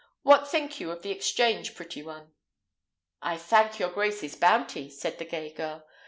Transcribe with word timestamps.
What 0.23 0.47
think 0.47 0.79
you 0.79 0.89
of 0.89 1.03
the 1.03 1.11
exchange, 1.11 1.75
pretty 1.75 2.01
one?" 2.01 2.31
"I 3.21 3.37
thank 3.37 3.77
your 3.77 3.91
grace's 3.91 4.35
bounty," 4.35 4.89
said 4.89 5.19
the 5.19 5.25
gay 5.25 5.53
girl. 5.53 5.87